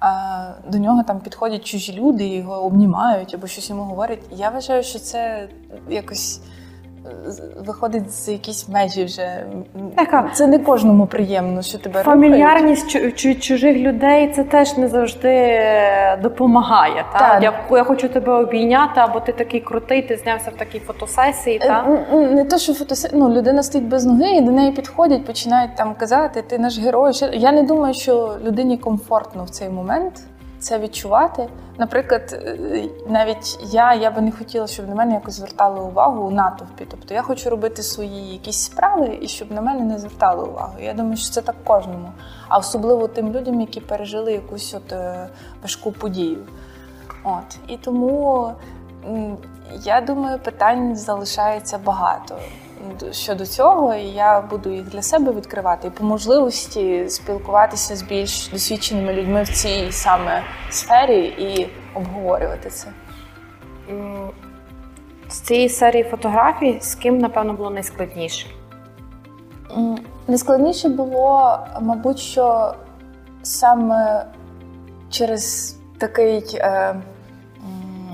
а, 0.00 0.50
до 0.68 0.78
нього 0.78 1.02
там 1.02 1.20
підходять 1.20 1.64
чужі 1.64 1.92
люди, 1.92 2.26
його 2.26 2.64
обнімають 2.64 3.34
або 3.34 3.46
щось 3.46 3.70
йому 3.70 3.82
говорять. 3.82 4.20
Я 4.30 4.50
вважаю, 4.50 4.82
що 4.82 4.98
це 4.98 5.48
якось 5.88 6.40
виходить 7.66 8.12
з 8.12 8.28
якісь 8.28 8.68
межі 8.68 9.04
вже. 9.04 9.44
Така 9.96 10.30
Це 10.34 10.46
не 10.46 10.58
кожному 10.58 11.06
приємно, 11.06 11.62
що 11.62 11.78
тебе 11.78 12.02
рухають. 12.02 12.20
Фамільярність 12.22 12.96
чу- 12.96 13.40
чужих 13.40 13.76
людей 13.76 14.32
це 14.36 14.44
теж 14.44 14.76
не 14.76 14.88
завжди 14.88 15.28
е, 15.28 16.18
допомагає. 16.22 17.04
Та? 17.12 17.18
Так. 17.18 17.42
Я, 17.42 17.52
я 17.76 17.84
хочу 17.84 18.08
тебе 18.08 18.32
обійняти, 18.32 19.00
або 19.00 19.20
ти 19.20 19.32
такий 19.32 19.60
крутий, 19.60 20.02
ти 20.02 20.16
знявся 20.16 20.50
в 20.50 20.58
такій 20.58 20.78
фотосесії. 20.78 21.58
Та? 21.58 21.98
Е, 22.12 22.16
Не 22.16 22.44
то, 22.44 22.58
що 22.58 22.74
фотосе... 22.74 23.10
ну, 23.12 23.30
людина 23.30 23.62
стоїть 23.62 23.88
без 23.88 24.04
ноги, 24.06 24.30
і 24.30 24.40
до 24.40 24.50
неї 24.50 24.72
підходять, 24.72 25.24
починають 25.24 25.76
там 25.76 25.94
казати, 25.94 26.42
ти 26.42 26.58
наш 26.58 26.78
герой. 26.78 27.12
Я 27.32 27.52
не 27.52 27.62
думаю, 27.62 27.94
що 27.94 28.36
людині 28.44 28.78
комфортно 28.78 29.44
в 29.44 29.50
цей 29.50 29.68
момент 29.68 30.12
це 30.58 30.78
відчувати. 30.78 31.48
Наприклад, 31.78 32.32
е, 32.32 32.88
навіть 33.08 33.58
я, 33.62 33.94
я 33.94 34.10
би 34.10 34.20
не 34.20 34.32
хотіла, 34.32 34.66
щоб 34.66 34.88
на 34.88 34.94
мене 34.94 35.14
якось 35.14 35.34
звертали 35.34 35.80
увагу 35.80 36.26
у 36.26 36.30
натовпі. 36.30 36.86
Тобто 36.90 37.14
я 37.14 37.22
хочу 37.22 37.50
робити 37.50 37.82
свої 37.82 38.32
якісь 38.32 38.58
справи 38.58 39.18
і 39.22 39.28
щоб 39.28 39.52
на 39.52 39.60
мене 39.60 39.80
не 39.80 39.98
звертали 39.98 40.48
увагу. 40.48 40.72
Я 40.80 40.94
думаю, 40.94 41.16
що 41.16 41.30
це 41.30 41.42
так 41.42 41.56
кожному, 41.64 42.12
а 42.48 42.58
особливо 42.58 43.08
тим 43.08 43.32
людям, 43.32 43.60
які 43.60 43.80
пережили 43.80 44.32
якусь 44.32 44.74
от 44.74 44.92
е, 44.92 45.28
важку 45.62 45.92
подію. 45.92 46.38
От 47.24 47.58
і 47.68 47.76
тому 47.76 48.52
я 49.84 50.00
думаю, 50.00 50.38
питань 50.38 50.96
залишається 50.96 51.78
багато 51.78 52.36
щодо 53.12 53.46
цього, 53.46 53.94
і 53.94 54.04
я 54.04 54.40
буду 54.40 54.70
їх 54.70 54.84
для 54.84 55.02
себе 55.02 55.32
відкривати 55.32 55.88
і 55.88 55.90
по 55.90 56.04
можливості 56.04 57.08
спілкуватися 57.08 57.96
з 57.96 58.02
більш 58.02 58.48
досвідченими 58.48 59.12
людьми 59.12 59.42
в 59.42 59.48
цій 59.48 59.92
саме 59.92 60.42
сфері 60.70 61.24
і 61.24 61.68
обговорювати 61.94 62.70
це. 62.70 62.88
З 65.28 65.40
цієї 65.40 65.68
серії 65.68 66.04
фотографій 66.04 66.78
з 66.80 66.94
ким, 66.94 67.18
напевно, 67.18 67.52
було 67.52 67.70
найскладніше? 67.70 68.46
Найскладніше 70.28 70.88
було, 70.88 71.58
мабуть, 71.80 72.18
що 72.18 72.74
саме 73.42 74.26
через 75.10 75.76
такий 75.98 76.44
е, 76.54 76.94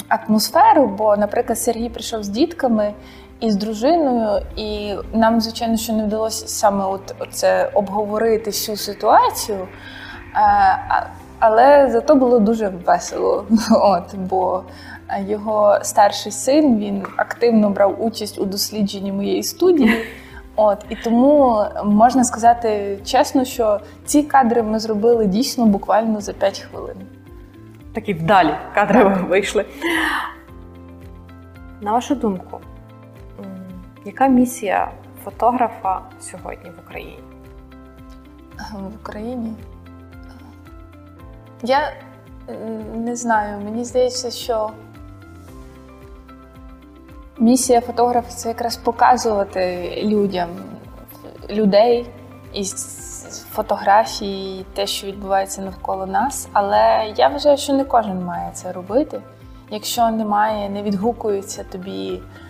атмосферу, 0.08 0.86
бо, 0.86 1.16
наприклад, 1.16 1.58
Сергій 1.58 1.88
прийшов 1.88 2.24
з 2.24 2.28
дітками 2.28 2.94
і 3.44 3.50
з 3.50 3.56
дружиною, 3.56 4.42
і 4.56 4.94
нам, 5.12 5.40
звичайно, 5.40 5.76
що 5.76 5.92
не 5.92 6.04
вдалося 6.04 6.48
саме 6.48 6.84
от, 6.84 7.14
оце 7.18 7.70
обговорити 7.74 8.50
всю 8.50 8.76
ситуацію. 8.76 9.58
Е, 9.58 9.68
але 11.38 11.90
зато 11.90 12.14
було 12.14 12.38
дуже 12.38 12.68
весело. 12.68 13.44
От, 13.70 14.14
бо 14.14 14.62
його 15.26 15.78
старший 15.82 16.32
син 16.32 16.78
він 16.78 17.06
активно 17.16 17.70
брав 17.70 18.04
участь 18.04 18.38
у 18.38 18.44
дослідженні 18.44 19.12
моєї 19.12 19.42
студії. 19.42 19.94
От 20.56 20.84
і 20.88 20.96
тому 20.96 21.64
можна 21.84 22.24
сказати 22.24 22.98
чесно, 23.04 23.44
що 23.44 23.80
ці 24.04 24.22
кадри 24.22 24.62
ми 24.62 24.78
зробили 24.78 25.26
дійсно 25.26 25.66
буквально 25.66 26.20
за 26.20 26.32
5 26.32 26.58
хвилин. 26.70 26.96
Такі 27.94 28.14
вдалі 28.14 28.54
кадри 28.74 29.04
вийшли. 29.04 29.64
На 31.80 31.92
вашу 31.92 32.14
думку, 32.14 32.60
яка 34.04 34.26
місія 34.26 34.92
фотографа 35.24 36.00
сьогодні 36.20 36.70
в 36.70 36.86
Україні? 36.86 37.18
в 38.72 38.94
Україні. 39.00 39.54
Я 41.62 41.92
не 42.94 43.16
знаю, 43.16 43.60
мені 43.64 43.84
здається, 43.84 44.30
що 44.30 44.70
місія 47.38 47.80
фотографа 47.80 48.30
це 48.30 48.48
якраз 48.48 48.76
показувати 48.76 49.92
людям 50.04 50.48
людей 51.50 52.06
із 52.52 52.74
фотографії, 53.50 54.66
те, 54.74 54.86
що 54.86 55.06
відбувається 55.06 55.62
навколо 55.62 56.06
нас. 56.06 56.48
Але 56.52 57.12
я 57.16 57.28
вважаю, 57.28 57.56
що 57.56 57.72
не 57.72 57.84
кожен 57.84 58.24
має 58.24 58.50
це 58.52 58.72
робити. 58.72 59.20
Якщо 59.70 60.10
немає, 60.10 60.70
не 60.70 60.82
відгукується 60.82 61.64
тобі 61.64 62.12
е, 62.14 62.43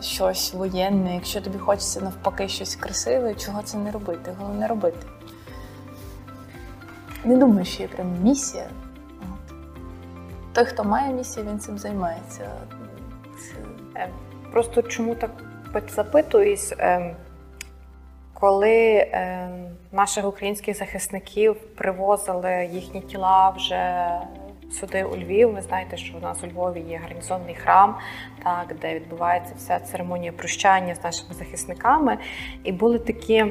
щось 0.00 0.54
воєнне, 0.54 1.14
якщо 1.14 1.40
тобі 1.40 1.58
хочеться 1.58 2.00
навпаки 2.00 2.48
щось 2.48 2.76
красиве, 2.76 3.34
чого 3.34 3.62
це 3.62 3.78
не 3.78 3.90
робити? 3.90 4.34
Головне 4.38 4.66
робити. 4.66 5.06
Не 7.24 7.36
думаю, 7.36 7.64
що 7.64 7.82
є 7.82 7.88
прям 7.88 8.22
місія. 8.22 8.66
От. 9.20 9.54
Той, 10.52 10.64
хто 10.64 10.84
має 10.84 11.12
місію, 11.12 11.46
він 11.46 11.60
цим 11.60 11.78
займається. 11.78 12.50
Це... 13.38 13.54
Е, 14.00 14.08
Просто 14.52 14.82
чому 14.82 15.14
так 15.14 15.30
запитуюсь, 15.94 16.72
е, 16.78 17.16
коли 18.34 18.92
е, 18.92 19.48
наших 19.92 20.26
українських 20.26 20.76
захисників 20.76 21.54
привозили 21.54 22.68
їхні 22.72 23.00
тіла 23.00 23.50
вже 23.50 24.10
сюди 24.70 25.04
у 25.04 25.16
Львів. 25.16 25.54
Ви 25.54 25.62
знаєте, 25.62 25.96
що 25.96 26.18
у 26.18 26.20
нас 26.20 26.44
у 26.44 26.46
Львові 26.46 26.80
є 26.80 27.00
гарнізонний 27.02 27.54
храм, 27.54 27.96
так, 28.44 28.74
де 28.80 28.94
відбувається 28.94 29.54
вся 29.56 29.80
церемонія 29.80 30.32
прощання 30.32 30.94
з 30.94 31.04
нашими 31.04 31.34
захисниками. 31.34 32.18
І 32.64 32.72
були 32.72 32.98
такі, 32.98 33.46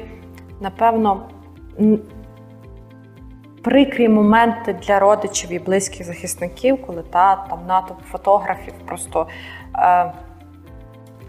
напевно, 0.60 1.28
прикрі 3.62 4.08
моменти 4.08 4.72
для 4.72 4.98
родичів 4.98 5.52
і 5.52 5.58
близьких 5.58 6.06
захисників, 6.06 6.86
коли 6.86 7.02
та 7.02 7.36
там 7.36 7.66
натовп 7.66 8.00
фотографів 8.02 8.74
просто. 8.86 9.26
Е, 9.78 10.12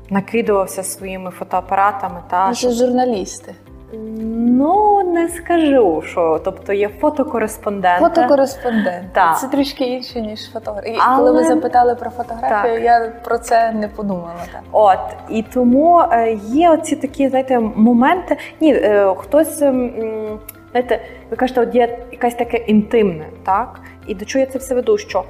Накидувався 0.09 0.83
своїми 0.83 1.31
фотоапаратами. 1.31 2.23
Та, 2.29 2.53
Це 2.53 2.71
журналісти. 2.71 3.55
Ну, 3.93 5.03
не 5.13 5.29
скажу, 5.29 6.01
що 6.05 6.41
тобто 6.45 6.73
є 6.73 6.89
фотокореспонденти. 6.89 8.03
Фотокореспондент. 8.05 9.13
Так. 9.13 9.39
Це 9.39 9.47
трішки 9.47 9.83
інше, 9.83 10.21
ніж 10.21 10.51
фотографія. 10.51 10.97
Але- 10.99 11.17
Коли 11.17 11.31
ви 11.31 11.43
запитали 11.43 11.95
про 11.95 12.09
фотографію, 12.09 12.73
Так. 12.73 12.83
я 12.83 13.11
про 13.23 13.37
це 13.37 13.71
не 13.71 13.87
подумала. 13.87 14.33
Так. 14.51 14.61
От 14.71 14.99
і 15.29 15.43
тому 15.53 15.99
е, 16.11 16.33
є 16.33 16.69
оці 16.69 16.95
такі, 16.95 17.29
знаєте, 17.29 17.59
моменти. 17.59 18.37
Ні, 18.61 18.73
е, 18.73 19.13
хтось, 19.17 19.61
м, 19.61 20.39
знаєте, 20.71 21.01
ви 21.31 21.37
кажете, 21.37 21.61
от 21.61 21.75
є 21.75 21.99
якась 22.11 22.35
таке 22.35 22.57
інтимне, 22.57 23.25
так? 23.45 23.79
І 24.07 24.15
до 24.15 24.25
чого 24.25 24.39
я 24.45 24.51
це 24.51 24.59
все 24.59 24.75
веду? 24.75 24.97
Що 24.97 25.23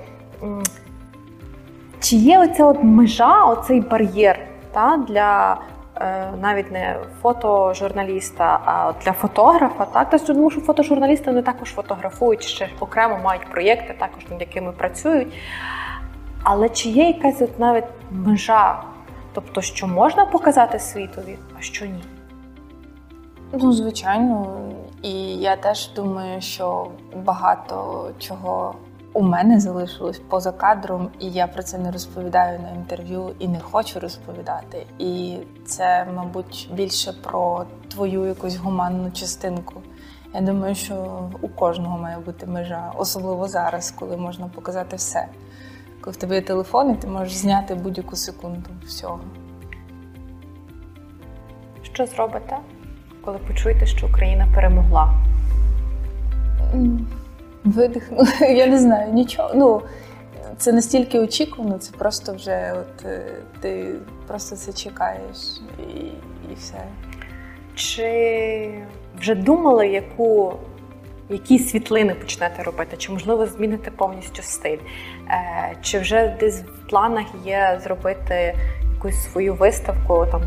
чи 1.99 2.15
є 2.15 2.39
оця 2.39 2.65
от 2.65 2.77
межа, 2.83 3.43
оцей 3.43 3.81
бар'єр 3.81 4.39
та, 4.71 4.99
для 5.07 5.57
навіть 6.41 6.71
не 6.71 6.99
фотожурналіста, 7.21 8.59
а 8.65 8.93
для 9.03 9.11
фотографа, 9.11 9.85
так? 9.85 10.07
Тобто, 10.11 10.33
тому 10.33 10.51
що 10.51 10.61
фотожурналісти 10.61 11.25
вони 11.25 11.41
також 11.41 11.73
фотографують, 11.73 12.43
ще 12.43 12.69
окремо 12.79 13.19
мають 13.23 13.51
проєкти, 13.51 13.95
також 13.99 14.27
над 14.29 14.41
якими 14.41 14.71
працюють. 14.71 15.33
Але 16.43 16.69
чи 16.69 16.89
є 16.89 17.07
якась 17.07 17.41
от 17.41 17.59
навіть 17.59 17.85
межа? 18.11 18.83
Тобто, 19.33 19.61
що 19.61 19.87
можна 19.87 20.25
показати 20.25 20.79
світові, 20.79 21.37
а 21.59 21.61
що 21.61 21.85
ні? 21.85 22.03
Ну, 23.53 23.73
звичайно, 23.73 24.57
і 25.01 25.11
я 25.37 25.55
теж 25.55 25.93
думаю, 25.93 26.41
що 26.41 26.87
багато 27.15 28.07
чого 28.19 28.75
у 29.17 29.21
мене 29.21 29.59
залишилось 29.59 30.19
поза 30.19 30.51
кадром, 30.51 31.09
і 31.19 31.29
я 31.31 31.47
про 31.47 31.63
це 31.63 31.77
не 31.77 31.91
розповідаю 31.91 32.59
на 32.59 32.71
інтерв'ю 32.71 33.35
і 33.39 33.47
не 33.47 33.59
хочу 33.59 33.99
розповідати. 33.99 34.85
І 34.99 35.37
це, 35.65 36.07
мабуть, 36.15 36.69
більше 36.73 37.13
про 37.23 37.65
твою 37.87 38.25
якусь 38.25 38.55
гуманну 38.55 39.11
частинку. 39.11 39.81
Я 40.33 40.41
думаю, 40.41 40.75
що 40.75 41.29
у 41.41 41.47
кожного 41.47 41.97
має 41.97 42.17
бути 42.17 42.45
межа, 42.45 42.93
особливо 42.97 43.47
зараз, 43.47 43.91
коли 43.91 44.17
можна 44.17 44.47
показати 44.47 44.95
все. 44.95 45.27
Коли 46.01 46.13
в 46.13 46.17
тебе 46.17 46.35
є 46.35 46.41
телефон, 46.41 46.91
і 46.91 46.95
ти 46.95 47.07
можеш 47.07 47.35
зняти 47.35 47.75
будь-яку 47.75 48.15
секунду 48.15 48.69
всього. 48.85 49.19
Що 51.83 52.05
зробите, 52.05 52.57
коли 53.25 53.37
почуєте, 53.37 53.85
що 53.85 54.07
Україна 54.07 54.47
перемогла? 54.55 55.13
М, 57.67 57.71
Видихну. 57.71 58.23
Я 58.55 58.67
не 58.67 58.77
знаю 58.79 59.13
нічого. 59.13 59.51
Ну 59.55 59.81
це 60.57 60.71
настільки 60.71 61.19
очікувано, 61.19 61.77
це 61.77 61.91
просто 61.97 62.33
вже 62.33 62.73
от 62.79 63.05
е, 63.05 63.21
ти 63.59 63.95
просто 64.27 64.55
це 64.55 64.73
чекаєш 64.73 65.61
і, 65.79 65.99
і 66.51 66.55
все. 66.57 66.77
Чи 67.75 68.83
вже 69.19 69.35
думали, 69.35 69.87
яку, 69.87 70.53
які 71.29 71.59
світлини 71.59 72.13
почнете 72.15 72.63
робити? 72.63 72.97
Чи 72.97 73.11
можливо 73.11 73.45
зміните 73.45 73.91
повністю 73.91 74.41
стиль? 74.43 74.77
Е, 75.29 75.75
чи 75.81 75.99
вже 75.99 76.37
десь 76.39 76.61
в 76.61 76.89
планах 76.89 77.25
є 77.45 77.79
зробити 77.83 78.55
якусь 78.93 79.23
свою 79.31 79.53
виставку 79.55 80.25
там 80.31 80.41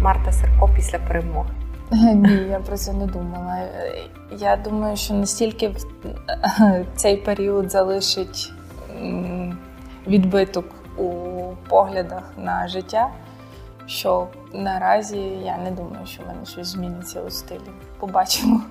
Марта 0.00 0.32
Серко 0.32 0.70
після 0.76 0.98
перемоги? 0.98 1.50
Ні, 1.90 2.46
я 2.50 2.58
про 2.58 2.76
це 2.76 2.92
не 2.92 3.06
думала. 3.06 3.68
Я 4.38 4.56
думаю, 4.56 4.96
що 4.96 5.14
настільки 5.14 5.74
цей 6.96 7.16
період 7.16 7.70
залишить 7.70 8.52
відбиток 10.06 10.64
у 10.96 11.10
поглядах 11.68 12.32
на 12.36 12.68
життя, 12.68 13.10
що 13.86 14.28
наразі 14.52 15.18
я 15.44 15.58
не 15.58 15.70
думаю, 15.70 16.06
що 16.06 16.22
в 16.22 16.26
мене 16.26 16.46
щось 16.46 16.66
зміниться 16.66 17.22
у 17.22 17.30
стилі. 17.30 17.70
Побачимо. 17.98 18.62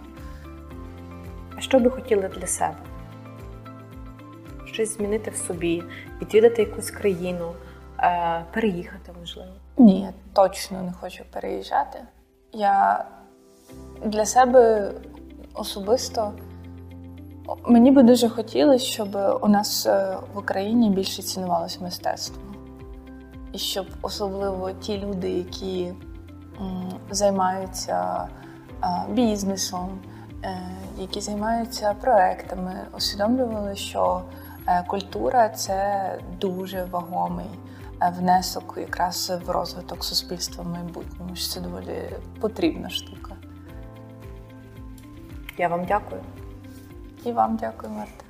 А 1.58 1.62
що 1.62 1.80
би 1.80 1.90
хотіли 1.90 2.28
для 2.28 2.48
себе? 2.48 2.78
Щось 4.66 4.98
змінити 4.98 5.32
в 5.32 5.36
собі, 5.36 5.84
відвідати 6.22 6.62
якусь 6.62 6.92
країну, 6.92 7.52
е, 8.00 8.44
переїхати, 8.54 9.12
можливо. 9.20 9.52
Ні, 9.78 10.02
я 10.02 10.14
точно 10.34 10.84
не 10.84 10.94
хочу 10.94 11.24
переїжджати. 11.32 12.00
Я 12.54 13.06
для 14.06 14.26
себе 14.26 14.92
особисто 15.54 16.34
мені 17.66 17.92
би 17.92 18.04
дуже 18.04 18.30
хотілося, 18.30 18.86
щоб 18.86 19.18
у 19.42 19.48
нас 19.48 19.86
е, 19.86 20.18
в 20.34 20.38
Україні 20.38 20.90
більше 20.90 21.22
цінувалось 21.22 21.82
мистецтво. 21.82 22.42
І 23.54 23.58
щоб 23.58 23.86
особливо 24.02 24.72
ті 24.72 24.98
люди, 24.98 25.30
які 25.30 25.94
займаються 27.12 28.28
е, 28.84 28.88
бізнесом, 29.10 30.00
е, 30.44 30.58
які 30.98 31.22
займаються 31.22 31.96
проектами, 32.02 32.74
усвідомлювали, 32.98 33.76
що 33.76 34.22
культура 34.88 35.50
це 35.50 36.12
дуже 36.42 36.84
вагомий 36.92 37.50
внесок 38.02 38.76
якраз 38.78 39.34
в 39.46 39.50
розвиток 39.50 40.04
суспільства 40.04 40.64
в 40.64 40.68
майбутньому. 40.68 41.36
що 41.36 41.48
Це 41.48 41.62
доволі 41.62 42.10
потрібна 42.40 42.90
штука. 42.90 43.36
Я 45.58 45.68
вам 45.68 45.86
дякую. 45.86 46.22
І 47.26 47.32
вам 47.32 47.56
дякую, 47.56 47.92
Марта. 47.94 48.27